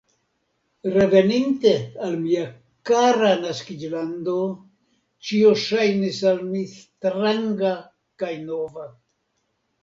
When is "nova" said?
8.49-8.89